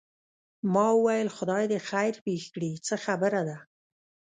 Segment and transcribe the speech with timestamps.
[0.73, 3.57] ما وویل خدای دې خیر پېښ کړي څه خبره ده.